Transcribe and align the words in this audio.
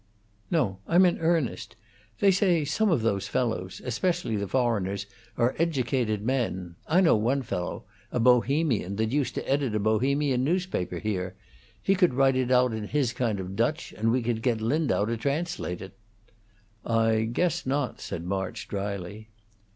"No; 0.49 0.79
I'm 0.87 1.05
in 1.05 1.19
earnest. 1.19 1.75
They 2.21 2.31
say 2.31 2.65
some 2.65 2.89
of 2.89 3.03
those 3.03 3.27
fellows 3.27 3.83
especially 3.85 4.35
the 4.35 4.47
foreigners 4.47 5.05
are 5.37 5.55
educated 5.59 6.23
men. 6.23 6.73
I 6.87 7.01
know 7.01 7.15
one 7.15 7.43
fellow 7.43 7.83
a 8.11 8.19
Bohemian 8.19 8.95
that 8.95 9.11
used 9.11 9.35
to 9.35 9.47
edit 9.47 9.75
a 9.75 9.79
Bohemian 9.79 10.43
newspaper 10.43 10.97
here. 10.97 11.35
He 11.83 11.93
could 11.93 12.15
write 12.15 12.35
it 12.35 12.49
out 12.49 12.73
in 12.73 12.85
his 12.87 13.13
kind 13.13 13.39
of 13.39 13.55
Dutch, 13.55 13.91
and 13.95 14.11
we 14.11 14.23
could 14.23 14.41
get 14.41 14.59
Lindau 14.59 15.05
to 15.05 15.17
translate 15.17 15.83
it." 15.83 15.95
"I 16.83 17.29
guess 17.31 17.67
not," 17.67 18.01
said 18.01 18.23
March, 18.23 18.67
dryly. 18.67 19.29